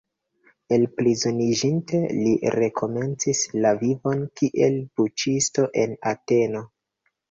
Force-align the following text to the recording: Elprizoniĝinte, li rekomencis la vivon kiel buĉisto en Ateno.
Elprizoniĝinte, 0.77 1.99
li 2.23 2.33
rekomencis 2.57 3.45
la 3.63 3.77
vivon 3.85 4.27
kiel 4.43 4.83
buĉisto 5.03 5.71
en 5.87 5.99
Ateno. 6.19 6.69